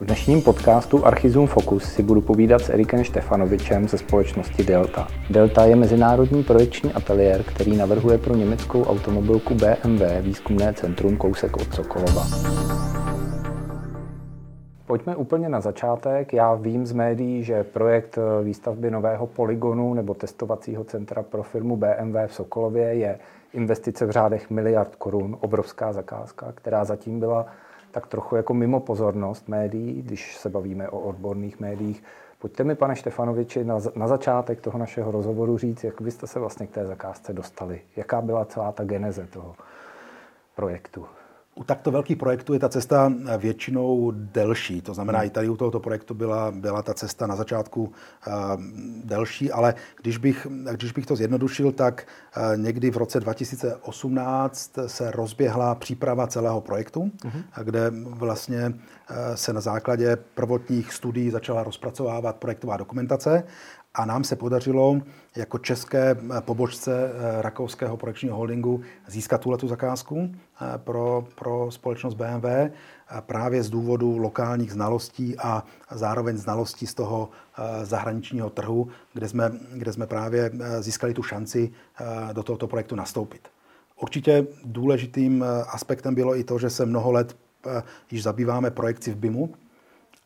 [0.00, 5.08] V dnešním podcastu Archizum Focus si budu povídat s Erikem Štefanovičem ze společnosti Delta.
[5.30, 11.74] Delta je mezinárodní projekční ateliér, který navrhuje pro německou automobilku BMW výzkumné centrum kousek od
[11.74, 12.22] Sokolova.
[14.86, 16.32] Pojďme úplně na začátek.
[16.32, 22.16] Já vím z médií, že projekt výstavby nového poligonu nebo testovacího centra pro firmu BMW
[22.26, 23.18] v Sokolově je
[23.52, 27.46] investice v řádech miliard korun, obrovská zakázka, která zatím byla
[27.96, 32.02] tak trochu jako mimo pozornost médií, když se bavíme o odborných médiích.
[32.38, 36.66] Pojďte mi, pane Štefanoviči, na, na začátek toho našeho rozhovoru říct, jak byste se vlastně
[36.66, 37.80] k té zakázce dostali.
[37.96, 39.54] Jaká byla celá ta geneze toho
[40.54, 41.06] projektu?
[41.58, 44.80] U takto velkých projektů je ta cesta většinou delší.
[44.80, 48.32] To znamená, i tady u tohoto projektu byla, byla ta cesta na začátku uh,
[49.04, 52.06] delší, ale když bych, když bych to zjednodušil, tak
[52.36, 57.42] uh, někdy v roce 2018 se rozběhla příprava celého projektu, hmm.
[57.62, 63.44] kde vlastně uh, se na základě prvotních studií začala rozpracovávat projektová dokumentace
[63.96, 65.00] a nám se podařilo
[65.36, 72.14] jako české eh, pobočce eh, rakouského projekčního holdingu získat tuhle zakázku eh, pro, pro společnost
[72.14, 72.46] BMW
[73.20, 77.28] právě z důvodu lokálních znalostí a zároveň znalostí z toho
[77.82, 81.70] zahraničního trhu, kde jsme, kde jsme právě získali tu šanci
[82.32, 83.48] do tohoto projektu nastoupit.
[84.00, 87.36] Určitě důležitým aspektem bylo i to, že se mnoho let
[88.10, 89.54] již zabýváme projekci v BIMu,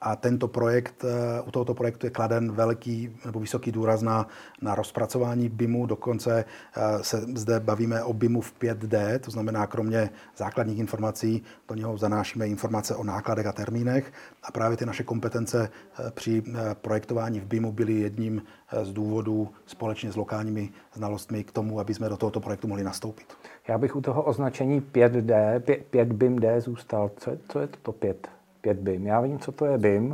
[0.01, 4.27] a tento projekt, eh, u tohoto projektu je kladen velký nebo vysoký důraz na,
[4.63, 5.87] na rozpracování BIMu.
[5.87, 6.45] Dokonce
[6.77, 11.99] eh, se zde bavíme o BIMu v 5D, to znamená, kromě základních informací, do něho
[11.99, 14.13] zanášíme informace o nákladech a termínech.
[14.43, 16.43] A právě ty naše kompetence eh, při
[16.75, 18.43] projektování v BIMu byly jedním
[18.83, 23.27] z důvodů společně s lokálními znalostmi k tomu, aby jsme do tohoto projektu mohli nastoupit.
[23.69, 27.11] Já bych u toho označení 5D, 5 BIM D zůstal.
[27.17, 28.40] Co je, co je to 5?
[28.61, 29.07] 5 BIM.
[29.07, 30.13] Já vím, co to je BIM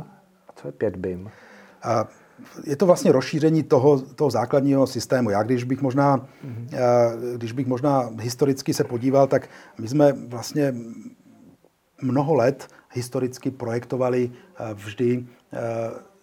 [0.49, 1.29] a co je 5 BIM.
[1.83, 2.07] A
[2.63, 5.29] je to vlastně rozšíření toho, toho základního systému.
[5.29, 6.67] Já když bych možná, mm-hmm.
[7.35, 9.49] když bych možná historicky se podíval, tak
[9.79, 10.75] my jsme vlastně
[12.01, 14.31] mnoho let historicky projektovali
[14.73, 15.25] vždy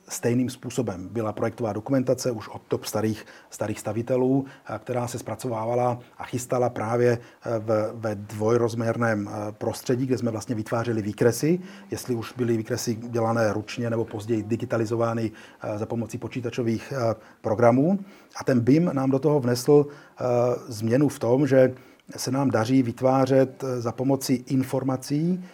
[0.09, 1.09] stejným způsobem.
[1.13, 4.45] Byla projektová dokumentace už od top starých, starých stavitelů,
[4.79, 7.19] která se zpracovávala a chystala právě
[7.59, 11.61] v, ve dvojrozměrném prostředí, kde jsme vlastně vytvářeli výkresy,
[11.91, 15.33] jestli už byly výkresy dělané ručně nebo později digitalizovány
[15.77, 16.93] za pomocí počítačových
[17.41, 17.99] programů.
[18.37, 19.87] A ten BIM nám do toho vnesl
[20.69, 21.75] změnu v tom, že
[22.17, 25.45] se nám daří vytvářet za pomocí informací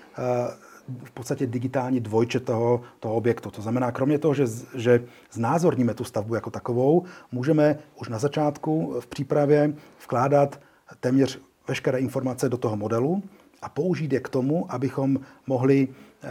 [1.05, 3.51] v podstatě digitální dvojče toho, toho objektu.
[3.51, 8.97] To znamená, kromě toho, že, že znázorníme tu stavbu jako takovou, můžeme už na začátku
[9.01, 10.61] v přípravě vkládat
[11.01, 13.23] téměř veškeré informace do toho modelu
[13.63, 16.29] a použít je k tomu, abychom mohli uh,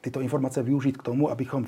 [0.00, 1.66] tyto informace využít k tomu, abychom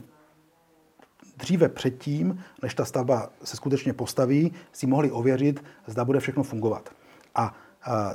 [1.36, 6.90] dříve předtím, než ta stavba se skutečně postaví, si mohli ověřit, zda bude všechno fungovat.
[7.34, 7.54] A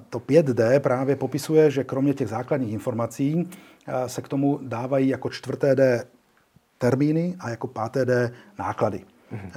[0.09, 3.50] to 5D právě popisuje, že kromě těch základních informací
[4.07, 6.06] se k tomu dávají jako čtvrté D
[6.78, 9.01] termíny a jako páté D náklady.
[9.34, 9.51] Mhm.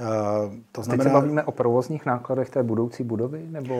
[0.72, 3.74] To znamená, Teď se bavíme o provozních nákladech té budoucí budovy nebo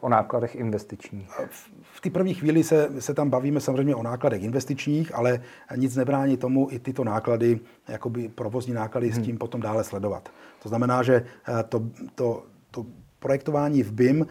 [0.00, 1.30] o nákladech investičních?
[1.50, 5.40] V, v té první chvíli se, se tam bavíme samozřejmě o nákladech investičních, ale
[5.76, 9.14] nic nebrání tomu i tyto náklady, jakoby provozní náklady hmm.
[9.14, 9.26] s mhm.
[9.26, 10.28] tím potom dále sledovat.
[10.62, 11.24] To znamená, že
[11.68, 11.82] to,
[12.14, 12.86] to, to
[13.18, 14.26] projektování v BIM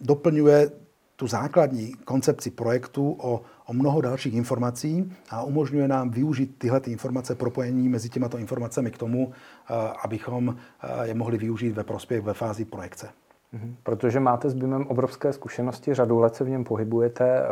[0.00, 0.70] doplňuje
[1.16, 6.92] tu základní koncepci projektu o, o mnoho dalších informací a umožňuje nám využít tyhle ty
[6.92, 9.74] informace, propojení mezi těmato informacemi k tomu, eh,
[10.04, 13.08] abychom eh, je mohli využít ve prospěch ve fázi projekce.
[13.52, 13.76] Mhm.
[13.82, 17.40] Protože máte s BIMem obrovské zkušenosti, řadu let se v něm pohybujete.
[17.40, 17.46] Eh,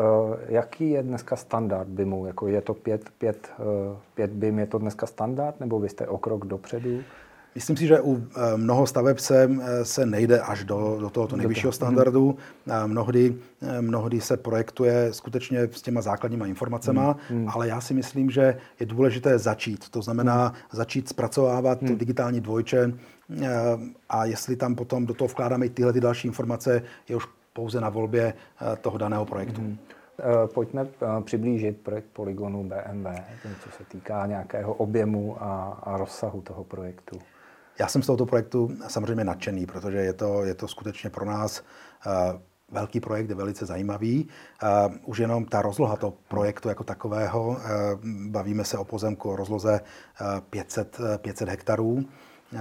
[0.48, 2.26] jaký je dneska standard BIMu?
[2.26, 3.52] Jako je to 5, 5,
[4.14, 7.00] 5 BIM, je to dneska standard, nebo vy jste o krok dopředu?
[7.54, 11.36] Myslím si, že u eh, mnoho staveb se, eh, se nejde až do, do tohoto
[11.36, 12.36] nejvyššího standardu.
[12.70, 17.48] A mnohdy, eh, mnohdy se projektuje skutečně s těma základníma informacemi, hmm.
[17.48, 19.88] ale já si myslím, že je důležité začít.
[19.88, 20.56] To znamená hmm.
[20.72, 21.96] začít zpracovávat hmm.
[21.96, 22.92] digitální dvojče
[24.08, 27.80] a jestli tam potom do toho vkládáme i tyhle ty další informace, je už pouze
[27.80, 28.34] na volbě
[28.80, 29.60] toho daného projektu.
[29.60, 29.78] Hmm.
[30.54, 30.86] Pojďme
[31.24, 33.06] přiblížit projekt Polygonu BMW,
[33.64, 37.18] co se týká nějakého objemu a, a rozsahu toho projektu.
[37.78, 41.62] Já jsem z tohoto projektu samozřejmě nadšený, protože je to, je to skutečně pro nás
[42.06, 42.12] uh,
[42.70, 44.28] velký projekt, je velice zajímavý.
[44.62, 47.56] Uh, už jenom ta rozloha toho projektu jako takového, uh,
[48.30, 49.80] bavíme se o pozemku o rozloze
[50.50, 52.04] 500, 500 hektarů,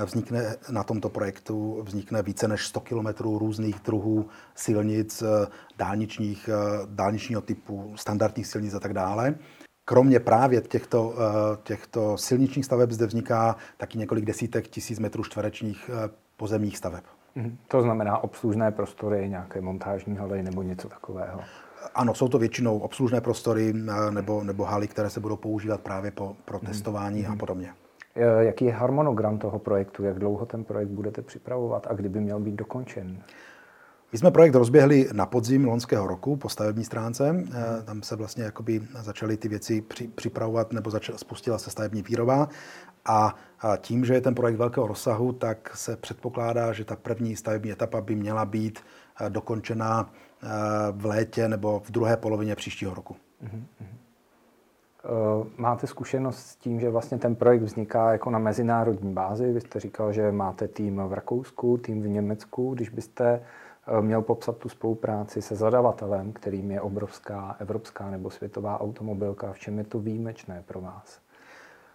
[0.05, 5.23] vznikne na tomto projektu vznikne více než 100 kilometrů různých druhů silnic,
[5.77, 6.49] dálničních,
[6.85, 9.35] dálničního typu, standardních silnic a tak dále.
[9.85, 11.13] Kromě právě těchto,
[11.63, 15.89] těchto silničních staveb zde vzniká taky několik desítek tisíc metrů čtverečních
[16.37, 17.03] pozemních staveb.
[17.35, 17.57] Mhm.
[17.67, 21.39] To znamená obslužné prostory, nějaké montážní haly nebo něco takového?
[21.95, 23.73] Ano, jsou to většinou obslužné prostory
[24.09, 26.67] nebo, nebo haly, které se budou používat právě po, pro mhm.
[26.67, 27.31] testování mm.
[27.31, 27.73] a podobně.
[28.39, 30.03] Jaký je harmonogram toho projektu?
[30.03, 33.23] Jak dlouho ten projekt budete připravovat a kdyby měl být dokončen?
[34.13, 37.45] My jsme projekt rozběhli na podzim loňského roku po stavební stránce.
[37.53, 42.01] Eh, tam se vlastně jakoby začaly ty věci při, připravovat nebo začala, spustila se stavební
[42.01, 42.49] výroba.
[43.05, 43.35] A
[43.77, 48.01] tím, že je ten projekt velkého rozsahu, tak se předpokládá, že ta první stavební etapa
[48.01, 48.79] by měla být
[49.21, 50.09] eh, dokončena
[50.43, 50.47] eh,
[50.91, 53.15] v létě nebo v druhé polovině příštího roku.
[53.43, 53.63] Mm-hmm.
[55.57, 59.51] Máte zkušenost s tím, že vlastně ten projekt vzniká jako na mezinárodní bázi?
[59.51, 62.73] Vy jste říkal, že máte tým v Rakousku, tým v Německu.
[62.73, 63.41] Když byste
[64.01, 69.53] měl popsat tu spolupráci se zadavatelem, kterým je obrovská evropská nebo světová automobilka.
[69.53, 71.19] V čem je to výjimečné pro vás?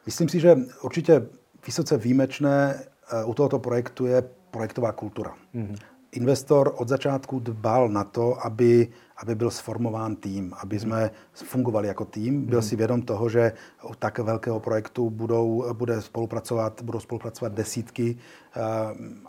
[0.06, 1.26] Myslím si, že určitě
[1.66, 5.34] vysoce výjimečné eh, u tohoto projektu je projektová kultura.
[5.54, 5.76] Mm-hmm.
[6.12, 10.82] Investor od začátku dbal na to, aby, aby byl sformován tým, aby mhm.
[10.82, 12.44] jsme fungovali jako tým.
[12.46, 12.68] Byl mm-hmm.
[12.68, 13.52] si vědom toho, že
[13.90, 18.60] u tak velkého projektu budou, bude spolupracovat, budou spolupracovat desítky eh,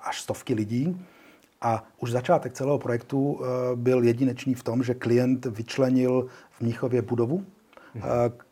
[0.02, 1.06] až stovky lidí.
[1.62, 3.46] A už začátek celého projektu eh,
[3.76, 7.46] byl jedinečný v tom, že klient vyčlenil v Mnichově budovu,
[7.96, 8.02] eh,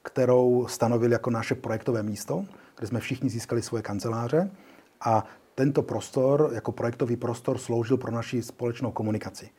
[0.01, 2.45] kterou stanovil jako naše projektové místo,
[2.77, 4.51] kde jsme všichni získali svoje kanceláře.
[5.01, 5.25] A
[5.55, 9.49] tento prostor jako projektový prostor sloužil pro naši společnou komunikaci.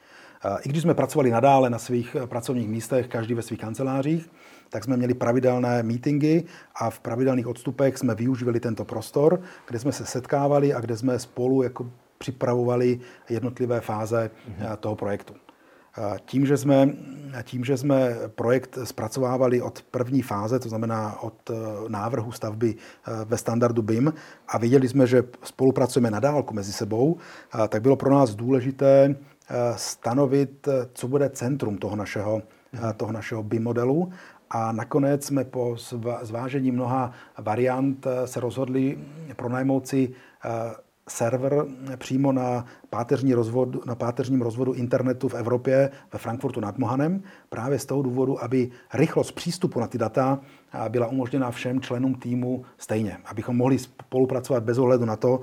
[0.44, 4.30] Eh, I když jsme pracovali nadále na svých pracovních místech, každý ve svých kancelářích,
[4.70, 6.44] tak jsme měli pravidelné meetingy
[6.74, 11.18] a v pravidelných odstupech jsme využívali tento prostor, kde jsme se setkávali a kde jsme
[11.18, 14.76] spolu jako připravovali jednotlivé fáze mm-hmm.
[14.76, 15.34] toho projektu.
[16.24, 16.88] Tím že, jsme,
[17.42, 21.54] tím, že jsme projekt zpracovávali od první fáze, to znamená od eh,
[21.88, 24.12] návrhu stavby eh, ve standardu BIM
[24.48, 27.16] a viděli jsme, že spolupracujeme na dálku mezi sebou,
[27.68, 29.16] tak bylo pro nás důležité
[29.76, 32.42] stanovit, co bude centrum toho našeho,
[32.72, 32.92] mhm.
[32.96, 34.12] toho našeho BIM modelu
[34.50, 35.76] a nakonec jsme po
[36.22, 38.98] zvážení mnoha variant se rozhodli
[39.36, 40.12] pronajmout si
[41.08, 41.64] server
[41.96, 47.78] přímo na, páteřní rozvod, na páteřním rozvodu internetu v Evropě ve Frankfurtu nad Mohanem, právě
[47.78, 50.40] z toho důvodu, aby rychlost přístupu na ty data
[50.88, 55.40] byla umožněna všem členům týmu stejně, abychom mohli spolupracovat bez ohledu na to,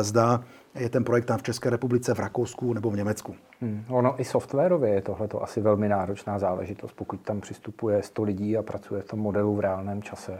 [0.00, 0.44] zda
[0.74, 3.34] je ten projekt tam v České republice, v Rakousku nebo v Německu.
[3.60, 3.84] Hmm.
[3.88, 8.62] Ono i softwarově je tohle asi velmi náročná záležitost, pokud tam přistupuje 100 lidí a
[8.62, 10.38] pracuje v tom modelu v reálném čase.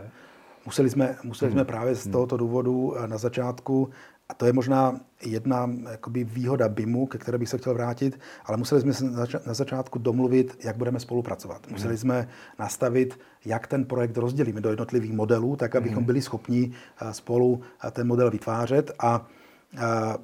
[0.67, 1.67] Museli jsme, museli jsme hmm.
[1.67, 2.13] právě z hmm.
[2.13, 3.89] tohoto důvodu na začátku
[4.29, 8.57] a to je možná jedna jakoby, výhoda BIMu, ke které bych se chtěl vrátit, ale
[8.57, 9.05] museli jsme se
[9.47, 11.67] na začátku domluvit, jak budeme spolupracovat.
[11.67, 11.73] Mhm.
[11.73, 12.29] Museli jsme
[12.59, 16.07] nastavit, jak ten projekt rozdělíme do jednotlivých modelů, tak abychom mhm.
[16.07, 19.27] byli schopni eh, spolu eh, ten model vytvářet a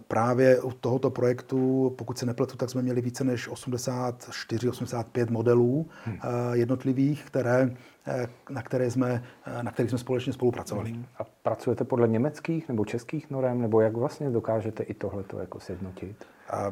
[0.08, 6.19] Právě u tohoto projektu, pokud se nepletu, tak jsme měli více než 84-85 modelů hmm.
[6.52, 7.76] jednotlivých, které,
[8.06, 10.91] eh, na, které jsme, eh, na kterých jsme společně spolupracovali.
[10.91, 11.05] Hmm.
[11.19, 16.25] A pracujete podle německých nebo českých norem, nebo jak vlastně dokážete i tohleto jako sjednotit?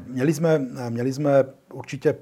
[0.06, 0.58] Měli jsme,
[0.88, 2.14] měli jsme určitě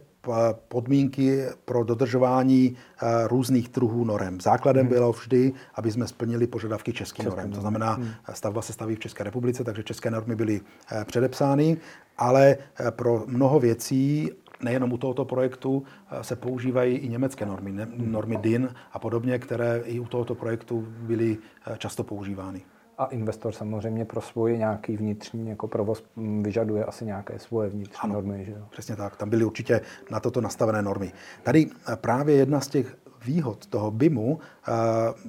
[0.69, 4.41] podmínky pro dodržování eh, různých druhů norem.
[4.41, 4.95] Základem hmm.
[4.95, 7.53] bylo vždy, aby jsme splnili požadavky českých norem.
[7.53, 8.09] To znamená, hmm.
[8.33, 10.61] stavba se staví v České republice, takže české normy byly
[10.93, 11.77] eh, předepsány,
[12.19, 14.31] ale eh, pro mnoho věcí
[14.63, 15.83] nejenom u tohoto projektu
[16.23, 18.13] se používají i německé normy, hmm.
[18.13, 21.39] normy DIN a podobně, které i u tohoto projektu byly
[21.79, 22.63] často používány.
[23.01, 26.05] A investor samozřejmě pro svůj nějaký vnitřní jako provoz
[26.43, 28.45] vyžaduje asi nějaké svoje vnitřní ano, normy.
[28.45, 28.67] Že jo?
[28.71, 29.81] Přesně tak, tam byly určitě
[30.11, 31.13] na toto nastavené normy.
[31.43, 34.73] Tady eh, právě jedna z těch výhod toho BIMu eh,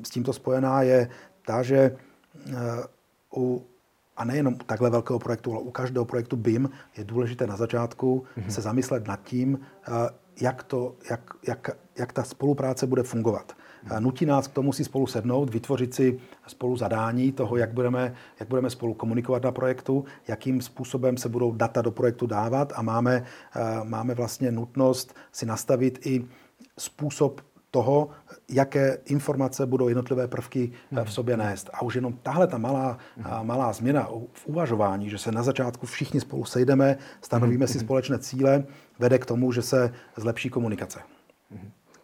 [0.03, 1.09] s tímto spojená je
[1.45, 2.55] ta, že eh,
[3.35, 3.65] u
[4.21, 8.23] a nejenom u takhle velkého projektu, ale u každého projektu BIM je důležité na začátku
[8.37, 8.47] mm-hmm.
[8.47, 9.59] se zamyslet nad tím,
[10.41, 13.53] jak, to, jak, jak, jak ta spolupráce bude fungovat.
[13.99, 18.49] Nutí nás k tomu si spolu sednout, vytvořit si spolu zadání toho, jak budeme, jak
[18.49, 23.25] budeme spolu komunikovat na projektu, jakým způsobem se budou data do projektu dávat a máme,
[23.83, 26.25] máme vlastně nutnost si nastavit i
[26.79, 28.09] způsob toho,
[28.49, 31.69] jaké informace budou jednotlivé prvky eh, v sobě nést.
[31.73, 32.97] A už jenom tahle ta malá,
[33.43, 38.63] malá změna v uvažování, že se na začátku všichni spolu sejdeme, stanovíme si společné cíle,
[38.99, 40.99] vede k tomu, že se zlepší komunikace.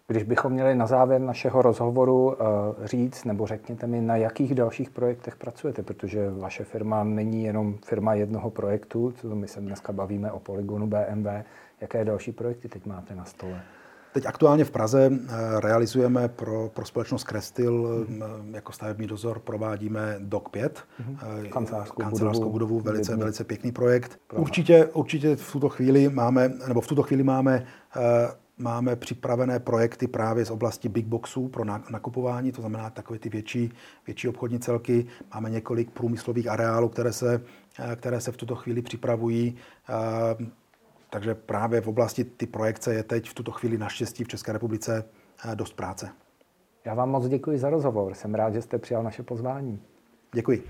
[0.07, 2.35] Když bychom měli na závěr našeho rozhovoru uh,
[2.85, 8.13] říct, nebo řekněte mi, na jakých dalších projektech pracujete, protože vaše firma není jenom firma
[8.13, 11.27] jednoho projektu, co my se dneska bavíme o polygonu BMW,
[11.81, 13.61] jaké další projekty teď máte na stole?
[14.17, 15.11] Teď aktuálně v Praze
[15.59, 18.55] realizujeme pro, pro společnost Krestil hmm.
[18.55, 21.17] jako stavební dozor provádíme DOC 5, hmm.
[21.49, 24.19] kancelářskou, kancelářskou budovu, budovu velice, velice pěkný projekt.
[24.33, 27.65] Určitě, určitě v tuto chvíli máme, nebo v tuto chvíli máme
[28.57, 33.71] máme připravené projekty právě z oblasti big boxů pro nakupování, to znamená takové ty větší,
[34.05, 35.05] větší obchodní celky.
[35.33, 37.41] Máme několik průmyslových areálů, které se,
[37.95, 39.55] které se v tuto chvíli připravují.
[41.09, 45.03] Takže právě v oblasti ty projekce je teď v tuto chvíli naštěstí v České republice
[45.55, 46.09] dost práce.
[46.85, 48.13] Já vám moc děkuji za rozhovor.
[48.13, 49.81] Jsem rád, že jste přijal naše pozvání.
[50.33, 50.63] Děkuji.